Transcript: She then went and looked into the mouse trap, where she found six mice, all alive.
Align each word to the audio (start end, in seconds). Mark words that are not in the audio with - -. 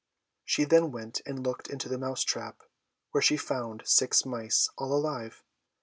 She 0.43 0.63
then 0.63 0.89
went 0.91 1.21
and 1.27 1.43
looked 1.45 1.67
into 1.69 1.87
the 1.87 1.99
mouse 1.99 2.23
trap, 2.23 2.63
where 3.11 3.21
she 3.21 3.37
found 3.37 3.83
six 3.85 4.25
mice, 4.25 4.67
all 4.75 4.91
alive. 4.93 5.43